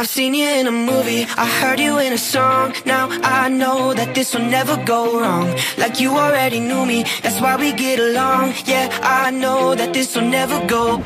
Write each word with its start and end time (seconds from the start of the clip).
I've 0.00 0.08
seen 0.08 0.32
you 0.32 0.48
in 0.48 0.66
a 0.66 0.72
movie, 0.72 1.26
I 1.36 1.46
heard 1.60 1.78
you 1.78 1.98
in 1.98 2.14
a 2.14 2.16
song. 2.16 2.72
Now 2.86 3.10
I 3.22 3.50
know 3.50 3.92
that 3.92 4.14
this 4.14 4.34
will 4.34 4.46
never 4.46 4.82
go 4.86 5.20
wrong. 5.20 5.54
Like 5.76 6.00
you 6.00 6.16
already 6.16 6.58
knew 6.58 6.86
me, 6.86 7.04
that's 7.22 7.38
why 7.38 7.56
we 7.56 7.74
get 7.74 7.98
along. 7.98 8.54
Yeah, 8.64 8.88
I 9.02 9.30
know 9.30 9.74
that 9.74 9.92
this 9.92 10.16
will 10.16 10.24
never 10.24 10.66
go 10.66 11.04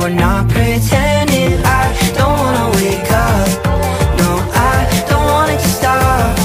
we're 0.00 0.08
not 0.08 0.48
pretending 0.48 1.52
I 1.62 1.84
don't 2.16 2.36
wanna 2.42 2.66
wake 2.78 3.10
up. 3.28 3.48
No, 4.20 4.30
I 4.72 4.78
don't 5.10 5.26
want 5.34 5.50
it 5.54 5.60
to 5.64 5.70
stop. 5.78 6.36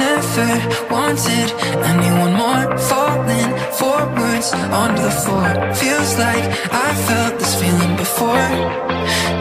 Never 0.00 0.50
wanted 0.94 1.48
anyone 1.92 2.34
more 2.42 2.64
Falling 2.88 3.50
forwards 3.78 4.48
onto 4.80 5.02
the 5.02 5.14
floor. 5.22 5.48
Feels 5.74 6.10
like 6.24 6.44
I 6.86 6.88
felt 7.06 7.38
this 7.38 7.54
feeling 7.60 7.94
before 7.96 8.48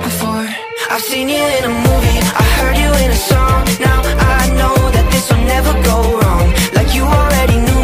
Before. 0.07 0.47
I've 0.91 1.05
seen 1.11 1.29
you 1.29 1.43
in 1.57 1.63
a 1.71 1.73
movie. 1.87 2.19
I 2.43 2.45
heard 2.57 2.77
you 2.83 2.91
in 3.03 3.09
a 3.19 3.21
song. 3.31 3.61
Now 3.89 3.99
I 4.39 4.43
know 4.59 4.75
that 4.95 5.07
this 5.13 5.25
will 5.31 5.45
never 5.55 5.73
go 5.91 5.97
wrong. 6.19 6.45
Like 6.77 6.89
you 6.97 7.03
already 7.03 7.57
knew 7.65 7.74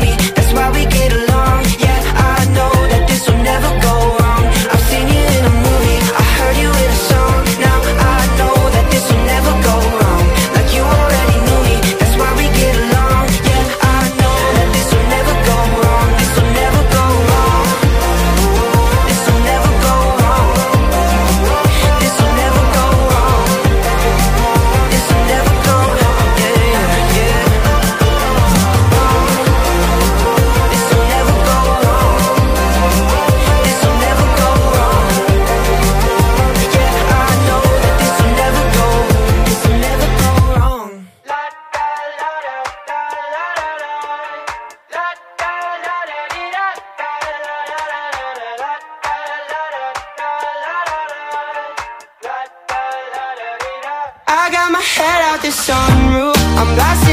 sunroof. 55.51 56.35
I'm 56.57 56.75
blasting 56.75 57.10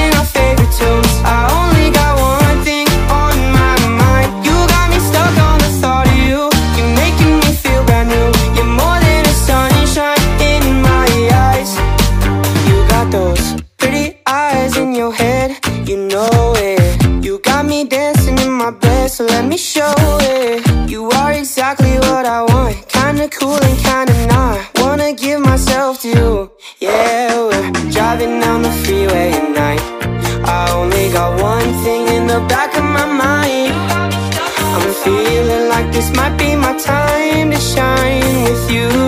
might 36.28 36.38
be 36.38 36.54
my 36.56 36.76
time 36.76 37.50
to 37.50 37.56
shine 37.58 38.42
with 38.44 38.70
you. 38.70 39.07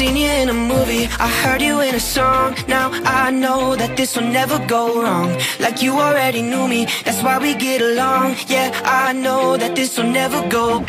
seen 0.00 0.16
you 0.16 0.30
in 0.30 0.48
a 0.48 0.54
movie, 0.54 1.04
I 1.26 1.28
heard 1.42 1.60
you 1.60 1.80
in 1.82 1.94
a 1.94 2.00
song. 2.00 2.56
Now 2.66 2.88
I 3.04 3.30
know 3.30 3.76
that 3.76 3.98
this 3.98 4.16
will 4.16 4.30
never 4.40 4.58
go 4.66 5.02
wrong. 5.02 5.30
Like 5.58 5.82
you 5.82 5.92
already 5.92 6.40
knew 6.40 6.66
me, 6.66 6.86
that's 7.04 7.22
why 7.22 7.36
we 7.38 7.52
get 7.54 7.82
along. 7.82 8.36
Yeah, 8.48 8.68
I 8.82 9.12
know 9.12 9.58
that 9.58 9.76
this 9.76 9.98
will 9.98 10.10
never 10.20 10.40
go 10.48 10.86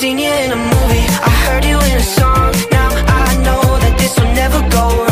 seen 0.00 0.16
you 0.16 0.30
in 0.30 0.52
a 0.52 0.56
movie. 0.56 1.06
I 1.28 1.30
heard 1.44 1.64
you 1.64 1.76
in 1.76 1.96
a 1.96 2.06
song. 2.18 2.52
Now 2.70 2.90
I 3.26 3.34
know 3.42 3.62
that 3.82 3.96
this 3.98 4.16
will 4.16 4.32
never 4.32 4.60
go 4.70 5.07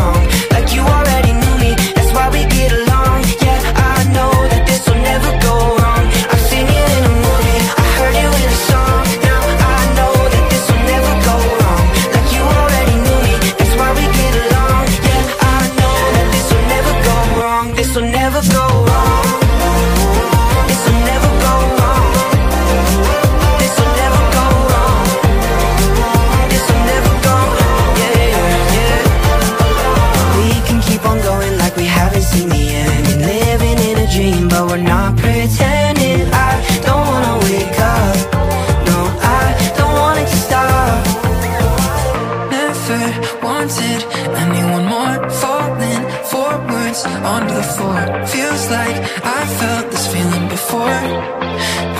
onto 47.25 47.55
the 47.55 47.63
floor. 47.63 47.99
Feels 48.27 48.71
like 48.71 48.97
I 49.25 49.41
felt 49.61 49.91
this 49.91 50.07
feeling 50.13 50.49
before 50.49 50.99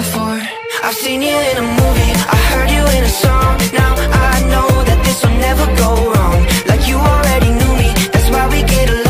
Before. 0.01 0.41
I've 0.87 0.95
seen 0.95 1.23
you 1.23 1.37
in 1.51 1.57
a 1.65 1.67
movie 1.81 2.13
I 2.37 2.39
heard 2.51 2.71
you 2.71 2.85
in 2.97 3.03
a 3.05 3.15
song. 3.25 3.55
Now 3.73 3.93
I 4.31 4.35
know 4.53 4.69
that 4.89 5.01
this 5.05 5.19
will 5.25 5.39
never 5.49 5.67
go 5.83 5.91
wrong. 6.13 6.41
Like 6.71 6.83
you 6.89 6.97
already 6.97 7.51
knew 7.59 7.75
me 7.83 7.91
That's 8.13 8.29
why 8.31 8.45
we 8.49 8.63
get 8.63 8.91
along 8.91 9.06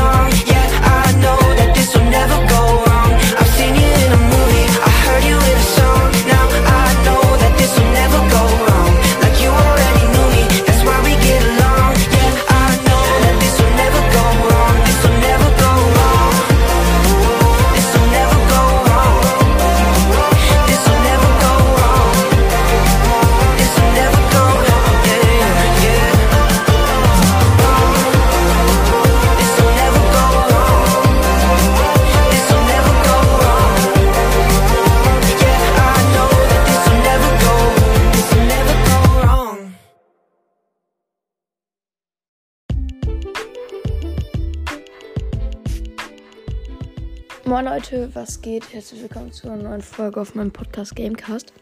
Moin 47.57 47.65
Leute, 47.65 48.11
was 48.13 48.43
geht? 48.43 48.71
Herzlich 48.75 49.01
willkommen 49.01 49.33
zu 49.33 49.49
einer 49.51 49.63
neuen 49.63 49.81
Folge 49.81 50.21
auf 50.21 50.35
meinem 50.35 50.51
Podcast 50.51 50.95
Gamecast. 50.95 51.55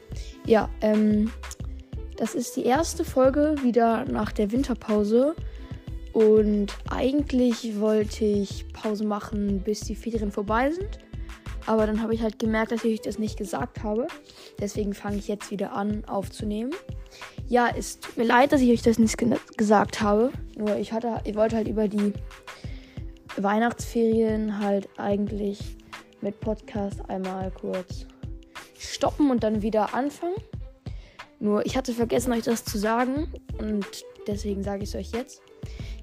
Ja, 0.45 0.69
ähm, 0.81 1.31
das 2.17 2.35
ist 2.35 2.57
die 2.57 2.65
erste 2.65 3.05
Folge 3.05 3.55
wieder 3.63 4.05
nach 4.07 4.33
der 4.33 4.51
Winterpause. 4.51 5.37
Und 6.13 6.75
eigentlich 6.91 7.79
wollte 7.79 8.25
ich 8.25 8.67
Pause 8.73 9.05
machen, 9.05 9.61
bis 9.61 9.83
die 9.83 9.95
Ferien 9.95 10.33
vorbei 10.33 10.73
sind. 10.73 10.99
Aber 11.65 11.87
dann 11.87 12.03
habe 12.03 12.13
ich 12.13 12.23
halt 12.23 12.41
gemerkt, 12.41 12.73
dass 12.73 12.83
ich 12.83 13.01
das 13.01 13.21
nicht 13.21 13.37
gesagt 13.37 13.85
habe. 13.85 14.09
Deswegen 14.61 14.95
fange 14.95 15.19
ich 15.19 15.29
jetzt 15.29 15.53
wieder 15.53 15.75
an 15.75 16.05
aufzunehmen. 16.07 16.73
Ja, 17.47 17.69
es 17.69 18.01
tut 18.01 18.17
mir 18.17 18.25
leid, 18.25 18.51
dass 18.51 18.63
ich 18.63 18.73
euch 18.73 18.83
das 18.83 18.99
nicht 18.99 19.17
ge 19.17 19.37
gesagt 19.57 20.01
habe. 20.01 20.33
Nur 20.59 20.75
ich 20.75 20.93
hatte, 20.93 21.21
ich 21.23 21.37
wollte 21.37 21.55
halt 21.55 21.69
über 21.69 21.87
die 21.87 22.13
Weihnachtsferien 23.37 24.59
halt 24.59 24.89
eigentlich 24.97 25.77
mit 26.25 26.41
Podcast 26.41 26.99
einmal 27.09 27.51
kurz 27.51 28.07
stoppen 28.79 29.31
und 29.31 29.45
dann 29.45 29.61
wieder 29.61 29.95
anfangen. 29.95 30.35
Nur 31.39 31.67
ich 31.67 31.77
hatte 31.77 31.93
vergessen, 31.93 32.33
euch 32.33 32.45
das 32.45 32.65
zu 32.65 32.79
sagen 32.79 33.29
und 33.59 33.87
deswegen 34.27 34.63
sage 34.63 34.85
ich 34.85 34.89
es 34.89 34.95
euch 34.95 35.13
jetzt. 35.13 35.43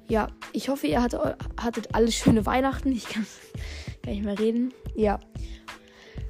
Ja, 0.08 0.28
ich 0.54 0.70
hoffe, 0.70 0.86
ihr 0.86 1.02
hattet, 1.02 1.22
hattet 1.60 1.96
alle 1.96 2.12
schöne 2.12 2.46
Weihnachten. 2.46 2.92
Ich 2.92 3.10
kann 3.10 3.26
gar 4.04 4.12
nicht 4.12 4.24
mehr 4.24 4.38
reden. 4.38 4.74
Ja. 4.96 5.20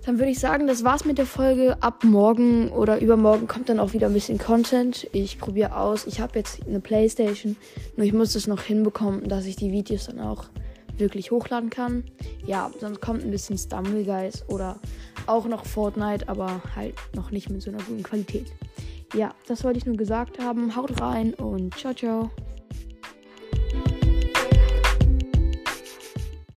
Dann 0.06 0.20
würde 0.20 0.32
ich 0.32 0.40
sagen, 0.40 0.68
das 0.68 0.86
war's 0.86 1.04
mit 1.04 1.18
der 1.18 1.26
Folge. 1.26 1.78
Ab 1.82 2.06
morgen 2.06 2.70
oder 2.70 3.02
übermorgen 3.02 3.48
kommt 3.48 3.68
dann 3.68 3.80
auch 3.80 3.92
wieder 3.92 4.08
ein 4.08 4.14
bisschen 4.14 4.38
Content. 4.38 5.08
Ich 5.12 5.38
probiere 5.38 5.76
aus. 5.76 6.08
Ich 6.08 6.22
habe 6.22 6.40
jetzt 6.40 6.66
eine 6.66 6.80
Playstation. 6.80 7.58
Nur 7.98 8.08
ich 8.08 8.14
muss 8.14 8.36
es 8.36 8.48
noch 8.48 8.62
hinbekommen, 8.62 9.28
dass 9.28 9.46
ich 9.46 9.58
die 9.58 9.72
Videos 9.74 10.06
dann 10.06 10.22
auch 10.22 10.46
wirklich 11.02 11.32
hochladen 11.32 11.70
kann. 11.70 12.06
Ja, 12.46 12.72
sonst 12.80 13.02
kommt 13.02 13.26
ein 13.26 13.32
bisschen 13.32 13.58
Stumble 13.58 14.06
Guys 14.06 14.48
oder 14.48 14.80
auch 15.28 15.46
noch 15.46 15.66
Fortnite, 15.66 16.30
aber 16.30 16.62
halt 16.76 16.96
noch 17.14 17.32
nicht 17.32 17.50
mit 17.50 17.62
so 17.62 17.72
einer 17.72 17.84
guten 17.84 18.04
Qualität. 18.04 18.48
Ja, 19.14 19.34
das 19.48 19.66
wollte 19.66 19.80
ich 19.80 19.86
nur 19.86 19.98
gesagt 19.98 20.40
haben. 20.40 20.74
Haut 20.76 21.02
rein 21.02 21.34
und 21.34 21.78
ciao, 21.78 21.94
ciao. 21.94 22.32